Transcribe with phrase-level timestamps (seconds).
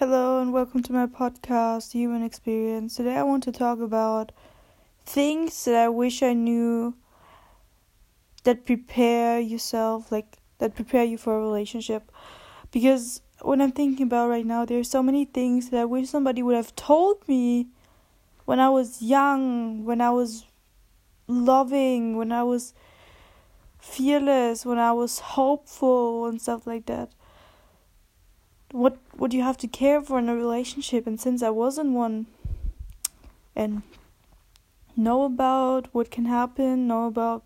[0.00, 2.96] Hello and welcome to my podcast, Human Experience.
[2.96, 4.32] Today I want to talk about
[5.04, 6.94] things that I wish I knew
[8.44, 12.10] that prepare yourself, like that prepare you for a relationship.
[12.70, 16.08] Because when I'm thinking about right now, there are so many things that I wish
[16.08, 17.66] somebody would have told me
[18.46, 20.46] when I was young, when I was
[21.28, 22.72] loving, when I was
[23.78, 27.10] fearless, when I was hopeful and stuff like that
[28.72, 32.26] what would you have to care for in a relationship and since I wasn't one
[33.56, 33.82] and
[34.96, 37.44] know about what can happen, know about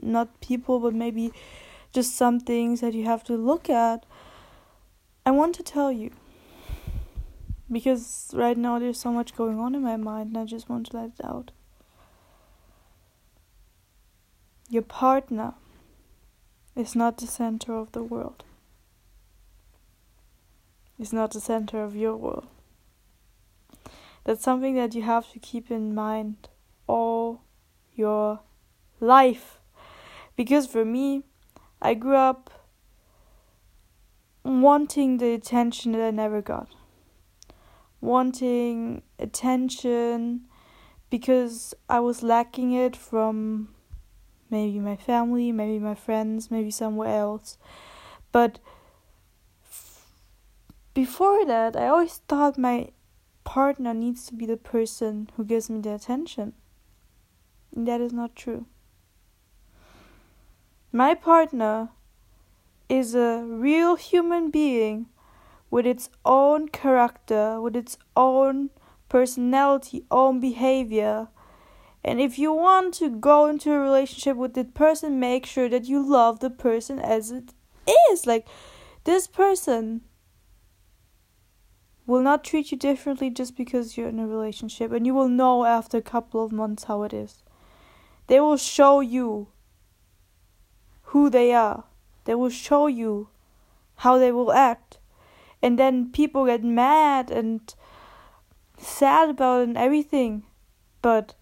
[0.00, 1.32] not people but maybe
[1.92, 4.04] just some things that you have to look at.
[5.26, 6.10] I want to tell you
[7.70, 10.86] because right now there's so much going on in my mind and I just want
[10.90, 11.50] to let it out.
[14.68, 15.54] Your partner
[16.76, 18.44] is not the center of the world
[20.98, 22.46] is not the center of your world.
[24.24, 26.48] That's something that you have to keep in mind
[26.86, 27.42] all
[27.94, 28.40] your
[29.00, 29.60] life.
[30.36, 31.24] Because for me,
[31.80, 32.50] I grew up
[34.44, 36.68] wanting the attention that I never got.
[38.00, 40.46] Wanting attention
[41.10, 43.68] because I was lacking it from
[44.50, 47.58] maybe my family, maybe my friends, maybe somewhere else.
[48.32, 48.58] But
[50.94, 52.90] before that, I always thought my
[53.42, 56.54] partner needs to be the person who gives me the attention.
[57.74, 58.66] And that is not true.
[60.92, 61.90] My partner
[62.88, 65.06] is a real human being
[65.70, 68.70] with its own character, with its own
[69.08, 71.28] personality, own behavior.
[72.04, 75.86] And if you want to go into a relationship with that person, make sure that
[75.86, 77.52] you love the person as it
[78.10, 78.26] is.
[78.26, 78.46] Like,
[79.02, 80.02] this person
[82.06, 85.64] will not treat you differently just because you're in a relationship, and you will know
[85.64, 87.42] after a couple of months how it is.
[88.26, 89.48] They will show you
[91.08, 91.84] who they are,
[92.24, 93.28] they will show you
[93.96, 94.98] how they will act,
[95.62, 97.74] and then people get mad and
[98.76, 100.44] sad about it and everything.
[101.00, 101.34] But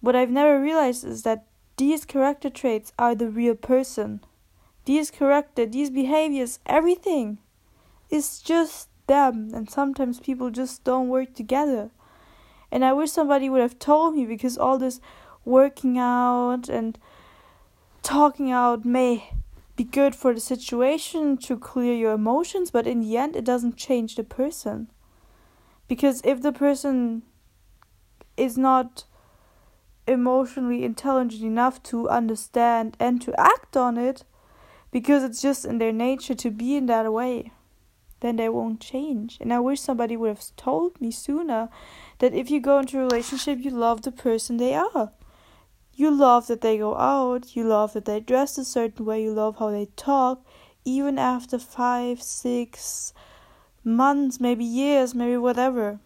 [0.00, 4.20] what I've never realized is that these character traits are the real person.
[4.84, 7.38] These character, these behaviors, everything
[8.10, 11.90] is just them and sometimes people just don't work together.
[12.70, 15.00] And i wish somebody would have told me because all this
[15.44, 16.98] working out and
[18.02, 19.30] talking out may
[19.76, 23.76] be good for the situation to clear your emotions but in the end it doesn't
[23.76, 24.90] change the person.
[25.86, 27.22] Because if the person
[28.36, 29.04] is not
[30.06, 34.24] emotionally intelligent enough to understand and to act on it
[34.90, 37.50] because it's just in their nature to be in that way
[38.24, 39.36] then they won't change.
[39.38, 41.68] And I wish somebody would have told me sooner
[42.20, 45.12] that if you go into a relationship, you love the person they are.
[45.92, 49.32] You love that they go out, you love that they dress a certain way, you
[49.32, 50.44] love how they talk,
[50.84, 53.12] even after five, six
[53.84, 56.00] months, maybe years, maybe whatever.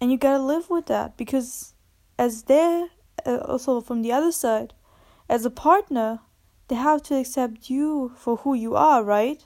[0.00, 1.74] And you gotta live with that because,
[2.18, 2.88] as there,
[3.26, 4.74] uh, also from the other side,
[5.28, 6.20] as a partner,
[6.68, 9.44] they have to accept you for who you are, right?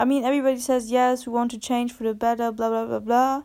[0.00, 3.00] I mean, everybody says, yes, we want to change for the better, blah, blah, blah,
[3.00, 3.42] blah.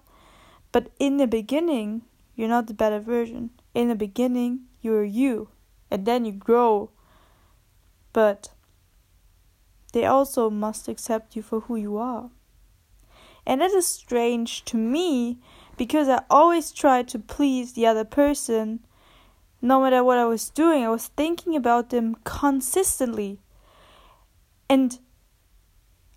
[0.72, 3.50] But in the beginning, you're not the better version.
[3.74, 5.50] In the beginning, you're you.
[5.92, 6.92] And then you grow.
[8.14, 8.52] But
[9.92, 12.30] they also must accept you for who you are.
[13.46, 15.40] And that is strange to me
[15.76, 18.80] because I always tried to please the other person.
[19.62, 23.42] No matter what I was doing, I was thinking about them consistently.
[24.70, 25.00] And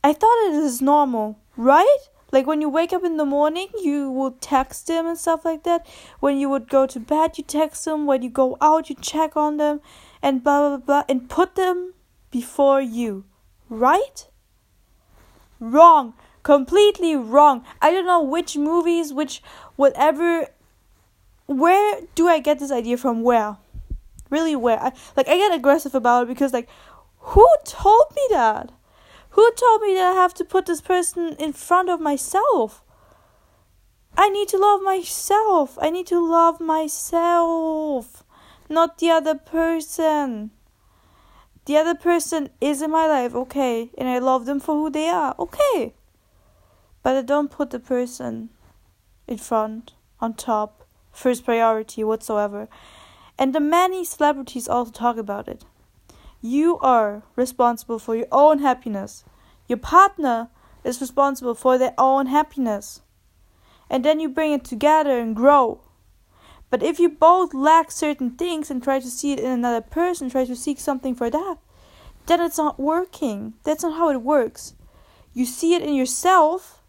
[0.08, 1.98] I thought it is normal, right?
[2.32, 5.64] Like when you wake up in the morning, you will text them and stuff like
[5.64, 5.86] that.
[6.18, 8.06] When you would go to bed, you text them.
[8.06, 9.82] When you go out, you check on them
[10.22, 11.92] and blah blah blah and put them
[12.30, 13.26] before you,
[13.68, 14.26] right?
[15.60, 16.14] Wrong.
[16.42, 17.62] Completely wrong.
[17.82, 19.42] I don't know which movies, which
[19.76, 20.46] whatever.
[21.44, 23.22] Where do I get this idea from?
[23.22, 23.58] Where?
[24.30, 24.80] Really, where?
[24.80, 26.70] I, like, I get aggressive about it because, like,
[27.18, 28.72] who told me that?
[29.30, 32.82] Who told me that I have to put this person in front of myself?
[34.16, 35.78] I need to love myself.
[35.80, 38.24] I need to love myself,
[38.68, 40.50] not the other person.
[41.66, 45.08] The other person is in my life, okay, and I love them for who they
[45.08, 45.94] are, okay.
[47.02, 48.48] But I don't put the person
[49.26, 52.68] in front, on top, first priority whatsoever.
[53.38, 55.64] And the many celebrities also talk about it.
[56.40, 59.24] You are responsible for your own happiness.
[59.66, 60.50] Your partner
[60.84, 63.00] is responsible for their own happiness.
[63.90, 65.80] And then you bring it together and grow.
[66.70, 70.30] But if you both lack certain things and try to see it in another person,
[70.30, 71.56] try to seek something for that,
[72.26, 73.54] then it's not working.
[73.64, 74.74] That's not how it works.
[75.32, 76.82] You see it in yourself,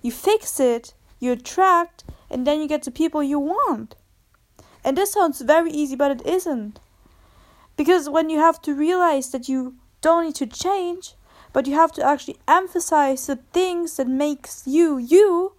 [0.00, 3.96] you fix it, you attract, and then you get the people you want.
[4.84, 6.78] And this sounds very easy, but it isn't.
[7.76, 11.14] Because when you have to realize that you don't need to change,
[11.52, 15.52] but you have to actually emphasize the things that makes you you,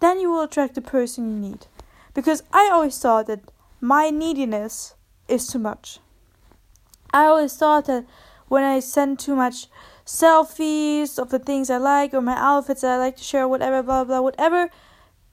[0.00, 1.66] then you will attract the person you need.
[2.14, 3.40] Because I always thought that
[3.80, 4.94] my neediness
[5.28, 6.00] is too much.
[7.12, 8.04] I always thought that
[8.48, 9.66] when I send too much
[10.04, 13.82] selfies of the things I like or my outfits that I like to share, whatever,
[13.82, 14.70] blah, blah, whatever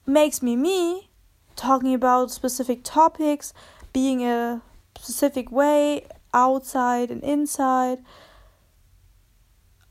[0.06, 1.10] makes me me,
[1.56, 3.52] talking about specific topics,
[3.92, 4.62] being a
[4.98, 7.98] specific way, outside and inside.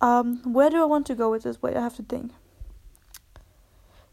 [0.02, 1.62] Um, where do I want to go with this?
[1.62, 2.32] Wait, I have to think.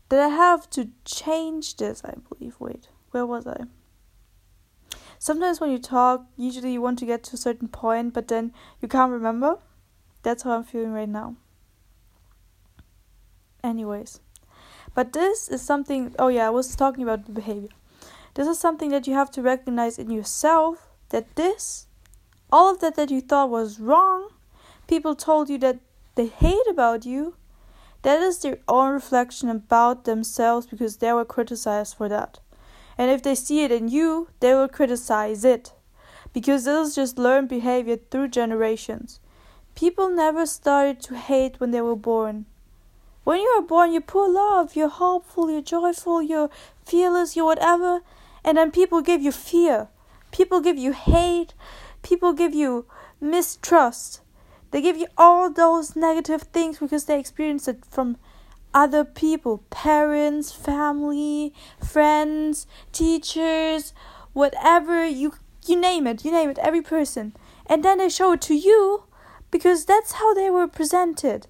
[0.08, 2.02] Did I have to change this?
[2.04, 2.56] I believe.
[2.58, 3.64] Wait, where was I?
[5.18, 8.52] Sometimes when you talk, usually you want to get to a certain point, but then
[8.80, 9.58] you can't remember.
[10.22, 11.36] That's how I'm feeling right now.
[13.62, 14.20] Anyways,
[14.94, 16.14] but this is something.
[16.18, 17.68] Oh, yeah, I was talking about the behavior.
[18.34, 21.86] This is something that you have to recognize in yourself that this,
[22.50, 24.30] all of that that you thought was wrong,
[24.88, 25.78] people told you that
[26.14, 27.34] they hate about you,
[28.02, 32.38] that is their own reflection about themselves because they were criticized for that.
[32.98, 35.72] And if they see it in you, they will criticize it.
[36.32, 39.20] Because this is just learned behavior through generations.
[39.74, 42.46] People never started to hate when they were born.
[43.24, 46.50] When you are born, you're poor love, you're hopeful, you're joyful, you're
[46.84, 48.00] fearless, you're whatever,
[48.44, 49.88] and then people give you fear.
[50.30, 51.54] People give you hate.
[52.02, 52.86] People give you
[53.20, 54.20] mistrust.
[54.70, 58.16] They give you all those negative things because they experience it from
[58.74, 61.52] other people parents, family,
[61.84, 63.92] friends, teachers,
[64.32, 65.34] whatever you
[65.66, 67.34] you name it, you name it, every person.
[67.66, 69.04] And then they show it to you
[69.50, 71.46] because that's how they were presented.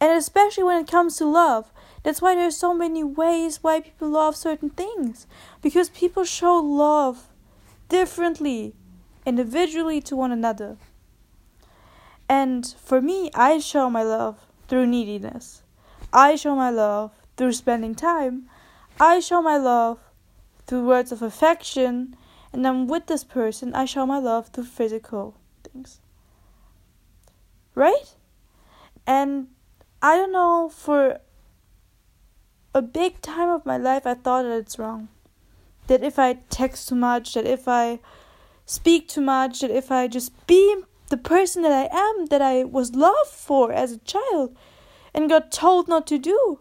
[0.00, 1.70] And especially when it comes to love,
[2.02, 5.26] that's why there's so many ways why people love certain things.
[5.60, 7.28] Because people show love
[7.88, 8.74] differently,
[9.26, 10.78] individually to one another.
[12.28, 15.62] And for me, I show my love through neediness.
[16.12, 18.48] I show my love through spending time.
[18.98, 19.98] I show my love
[20.66, 22.16] through words of affection.
[22.52, 26.00] And then with this person, I show my love through physical things.
[27.74, 28.14] Right?
[29.06, 29.48] And
[30.00, 31.20] I don't know, for
[32.74, 35.08] a big time of my life, I thought that it's wrong.
[35.86, 38.00] That if I text too much, that if I
[38.64, 42.64] speak too much, that if I just be the person that I am, that I
[42.64, 44.56] was loved for as a child,
[45.12, 46.60] and got told not to do.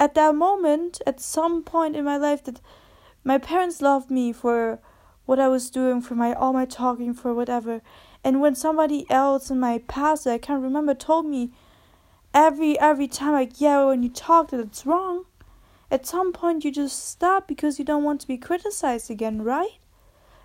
[0.00, 2.60] At that moment, at some point in my life, that
[3.22, 4.80] my parents loved me for
[5.26, 7.82] what I was doing, for my all my talking, for whatever.
[8.22, 11.52] And when somebody else in my past I can't remember told me
[12.34, 15.24] every every time like yeah when you talk that it's wrong,
[15.90, 19.78] at some point you just stop because you don't want to be criticized again, right?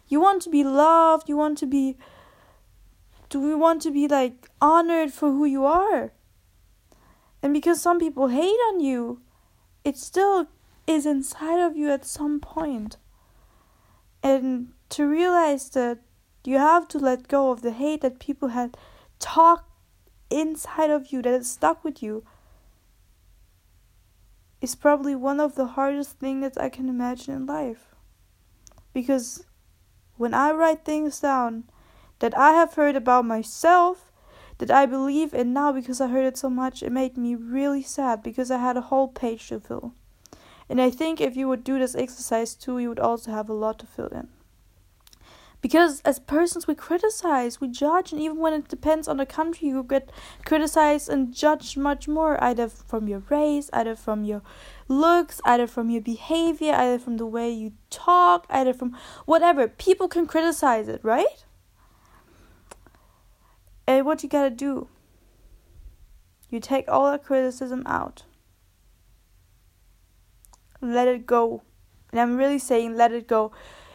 [0.07, 1.97] You want to be loved, you want to be
[3.29, 6.11] do we want to be like honored for who you are?
[7.41, 9.21] And because some people hate on you,
[9.83, 10.47] it still
[10.87, 12.97] is inside of you at some point.
[14.21, 15.99] And to realize that
[16.43, 18.75] you have to let go of the hate that people had
[19.19, 19.68] talked
[20.29, 22.23] inside of you that is stuck with you
[24.61, 27.95] is probably one of the hardest things that I can imagine in life.
[28.93, 29.45] Because
[30.17, 31.63] when I write things down
[32.19, 34.11] that I have heard about myself
[34.57, 37.81] that I believe in now because I heard it so much, it made me really
[37.81, 39.93] sad because I had a whole page to fill.
[40.67, 43.53] And I think if you would do this exercise too, you would also have a
[43.53, 44.27] lot to fill in.
[45.61, 49.67] Because as persons, we criticize, we judge, and even when it depends on the country,
[49.67, 50.09] you get
[50.45, 54.41] criticized and judged much more, either from your race, either from your
[54.87, 59.67] looks, either from your behavior, either from the way you talk, either from whatever.
[59.67, 61.43] People can criticize it, right?
[63.85, 64.87] And what you gotta do,
[66.49, 68.23] you take all that criticism out.
[70.81, 71.63] Let it go.
[72.11, 73.51] And I'm really saying let it go.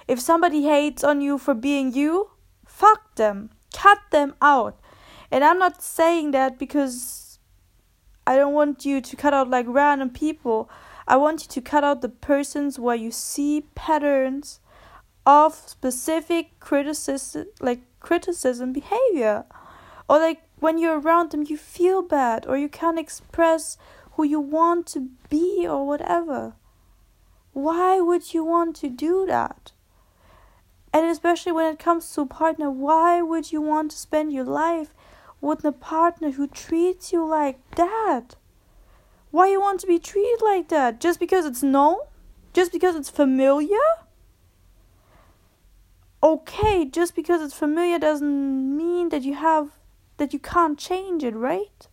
[0.07, 2.31] If somebody hates on you for being you,
[2.67, 3.51] fuck them.
[3.73, 4.79] Cut them out.
[5.31, 7.39] And I'm not saying that because
[8.27, 10.71] I don't want you to cut out like random people.
[11.07, 14.61] I want you to cut out the persons where you see patterns
[15.27, 19.47] of specific criticism like criticism behavior
[20.09, 23.77] or like when you're around them, you feel bad or you can't express
[24.13, 26.55] who you want to be or whatever.
[27.53, 29.73] Why would you want to do that?
[30.95, 34.45] And especially when it comes to a partner, why would you want to spend your
[34.45, 34.95] life
[35.41, 38.37] with a partner who treats you like that?
[39.33, 41.01] Why you want to be treated like that?
[41.01, 41.97] Just because it's known?
[42.53, 43.77] Just because it's familiar?
[46.23, 49.73] Okay, just because it's familiar doesn't mean that you have
[50.19, 51.89] that you can't change it, right?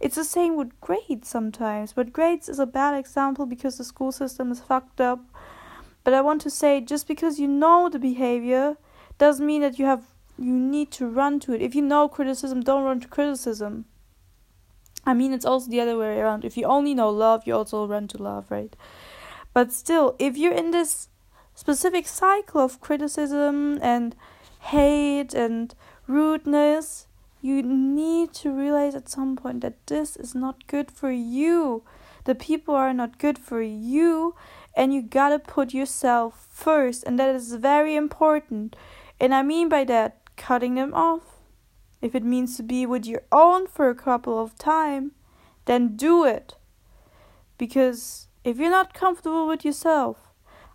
[0.00, 4.12] It's the same with grades sometimes, but grades is a bad example because the school
[4.12, 5.20] system is fucked up.
[6.06, 8.76] But I want to say just because you know the behavior
[9.18, 10.04] doesn't mean that you have
[10.38, 11.60] you need to run to it.
[11.60, 13.86] If you know criticism, don't run to criticism.
[15.04, 16.44] I mean, it's also the other way around.
[16.44, 18.76] If you only know love, you also run to love, right?
[19.52, 21.08] But still, if you're in this
[21.56, 24.14] specific cycle of criticism and
[24.60, 25.74] hate and
[26.06, 27.08] rudeness,
[27.42, 31.82] you need to realize at some point that this is not good for you.
[32.26, 34.36] The people are not good for you,
[34.76, 38.76] and you gotta put yourself first, and that is very important.
[39.18, 41.22] And I mean by that, cutting them off.
[42.02, 45.12] If it means to be with your own for a couple of time,
[45.64, 46.54] then do it.
[47.56, 50.18] Because if you're not comfortable with yourself,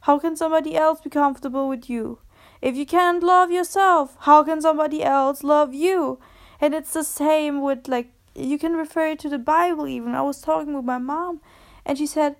[0.01, 2.17] how can somebody else be comfortable with you?
[2.59, 6.19] If you can't love yourself, how can somebody else love you?
[6.59, 10.15] And it's the same with like you can refer to the Bible even.
[10.15, 11.39] I was talking with my mom
[11.85, 12.35] and she said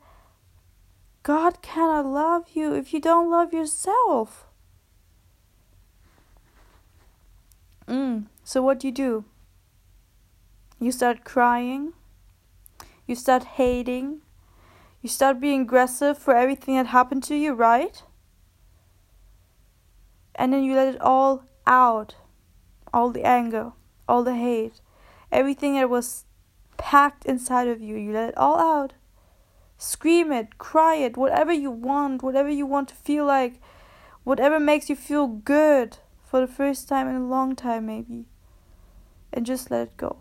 [1.24, 4.48] God cannot love you if you don't love yourself.
[7.88, 8.26] Mm.
[8.44, 9.26] So what do you do?
[10.80, 11.94] You start crying.
[13.06, 14.22] You start hating.
[15.02, 18.02] You start being aggressive for everything that happened to you, right?
[20.36, 22.16] And then you let it all out.
[22.94, 23.72] All the anger,
[24.08, 24.82] all the hate,
[25.32, 26.26] everything that was
[26.78, 28.94] packed inside of you, you let it all out.
[29.82, 33.60] Scream it, cry it, whatever you want, whatever you want to feel like,
[34.24, 38.26] whatever makes you feel good for the first time in a long time, maybe.
[39.34, 40.18] And just let it go.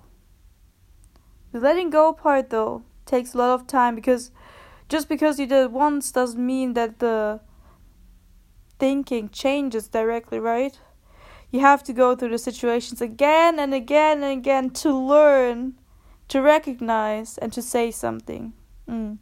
[1.52, 4.30] The letting go part, though, takes a lot of time because
[4.88, 7.40] just because you did it once doesn't mean that the
[8.78, 10.80] thinking changes directly, right?
[11.50, 15.74] You have to go through the situations again and again and again to learn,
[16.28, 18.54] to recognize, and to say something.
[18.88, 19.18] Mm.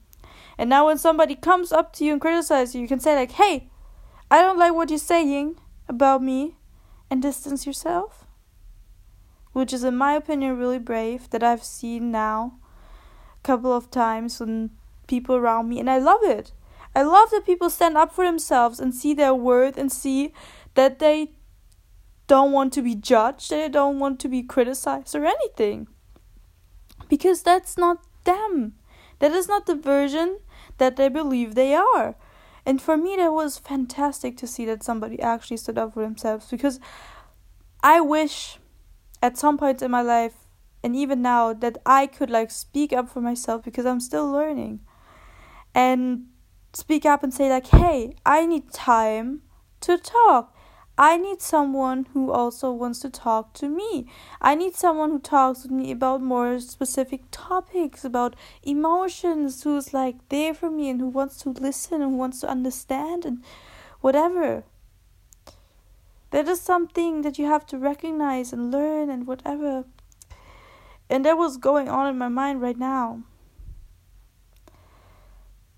[0.58, 3.32] And now, when somebody comes up to you and criticizes you, you can say, like,
[3.32, 3.70] hey,
[4.30, 5.56] I don't like what you're saying
[5.88, 6.56] about me,
[7.10, 8.26] and distance yourself.
[9.52, 12.58] Which is, in my opinion, really brave that I've seen now
[13.42, 14.70] a couple of times when
[15.06, 16.52] people around me, and I love it.
[16.94, 20.32] I love that people stand up for themselves and see their worth and see
[20.74, 21.32] that they
[22.26, 25.88] don't want to be judged, they don't want to be criticized or anything.
[27.08, 28.74] Because that's not them.
[29.18, 30.38] That is not the version
[30.78, 32.16] that they believe they are.
[32.64, 36.47] And for me, that was fantastic to see that somebody actually stood up for themselves
[36.50, 36.80] because
[37.82, 38.58] I wish
[39.23, 40.35] at some point in my life
[40.82, 44.80] and even now that I could like speak up for myself because I'm still learning
[45.75, 46.26] and
[46.73, 49.42] speak up and say, like, hey, I need time
[49.80, 50.54] to talk.
[51.00, 54.09] I need someone who also wants to talk to me.
[54.40, 60.28] I need someone who talks with me about more specific topics, about emotions, who's like
[60.28, 63.45] there for me and who wants to listen and wants to understand and
[64.00, 64.64] whatever.
[66.33, 69.85] That is something that you have to recognize and learn and whatever.
[71.09, 73.23] And that was going on in my mind right now.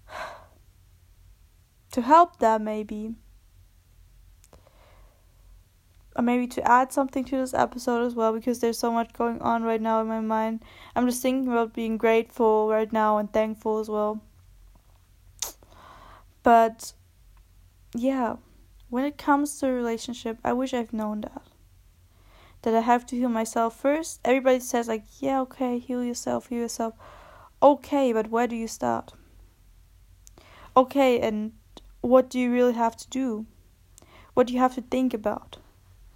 [1.92, 3.16] to help that, maybe
[6.16, 9.40] Uh, maybe to add something to this episode as well because there's so much going
[9.40, 10.62] on right now in my mind.
[10.96, 14.20] I'm just thinking about being grateful right now and thankful as well.
[16.42, 16.94] But
[17.94, 18.36] yeah,
[18.88, 21.42] when it comes to a relationship, I wish I've known that.
[22.62, 24.20] That I have to heal myself first.
[24.24, 26.94] Everybody says like, yeah, okay, heal yourself, heal yourself.
[27.62, 29.12] Okay, but where do you start?
[30.76, 31.52] Okay, and
[32.00, 33.46] what do you really have to do?
[34.34, 35.58] What do you have to think about?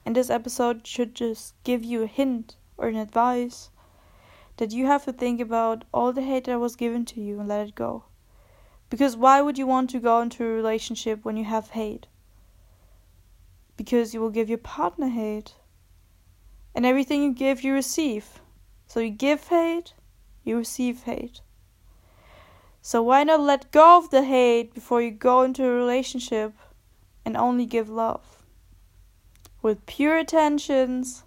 [0.05, 3.71] And this episode should just give you a hint or an advice
[4.57, 7.49] that you have to think about all the hate that was given to you and
[7.49, 8.05] let it go.
[8.91, 12.07] Because why would you want to go into a relationship when you have hate?
[13.77, 15.55] Because you will give your partner hate.
[16.75, 18.41] And everything you give, you receive.
[18.87, 19.95] So you give hate,
[20.45, 21.41] you receive hate.
[22.83, 26.53] So why not let go of the hate before you go into a relationship
[27.25, 28.34] and only give love?
[29.65, 31.25] With pure intentions,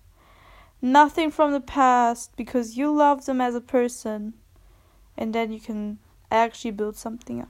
[0.79, 4.35] nothing from the past because you love them as a person
[5.17, 5.97] and then you can
[6.29, 7.49] actually build something up.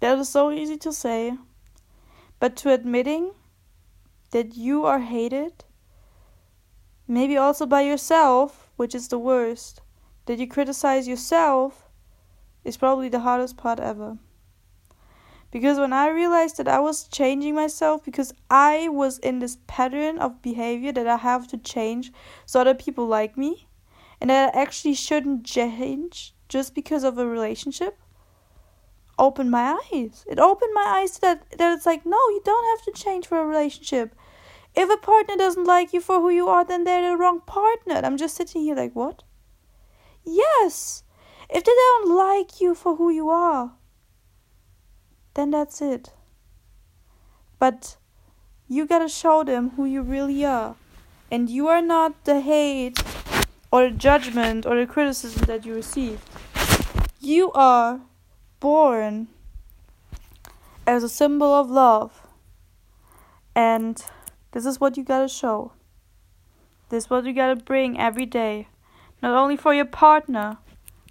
[0.00, 1.38] That is so easy to say,
[2.38, 3.32] but to admitting
[4.32, 5.64] that you are hated,
[7.08, 9.80] maybe also by yourself, which is the worst,
[10.26, 11.88] that you criticize yourself,
[12.62, 14.18] is probably the hardest part ever.
[15.52, 20.18] Because when I realized that I was changing myself because I was in this pattern
[20.18, 22.10] of behavior that I have to change
[22.46, 23.68] so other people like me,
[24.18, 27.98] and that I actually shouldn't change just because of a relationship,
[29.18, 30.24] opened my eyes.
[30.26, 33.26] It opened my eyes to that that it's like, no, you don't have to change
[33.26, 34.14] for a relationship.
[34.74, 38.00] If a partner doesn't like you for who you are, then they're the wrong partner.
[38.02, 39.22] I'm just sitting here like, what?
[40.24, 41.04] Yes.
[41.50, 43.72] If they don't like you for who you are,
[45.34, 46.12] then that's it.
[47.58, 47.96] But
[48.68, 50.76] you gotta show them who you really are.
[51.30, 53.02] And you are not the hate
[53.70, 56.22] or the judgment or the criticism that you received.
[57.20, 58.00] You are
[58.60, 59.28] born
[60.86, 62.26] as a symbol of love.
[63.54, 64.04] And
[64.52, 65.72] this is what you gotta show.
[66.88, 68.68] This is what you gotta bring every day.
[69.22, 70.58] Not only for your partner,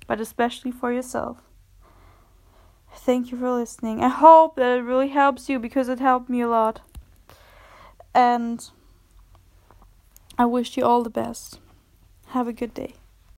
[0.05, 1.37] but especially for yourself.
[2.93, 4.03] Thank you for listening.
[4.03, 6.81] I hope that it really helps you because it helped me a lot.
[8.13, 8.69] And
[10.37, 11.59] I wish you all the best.
[12.27, 12.95] Have a good day.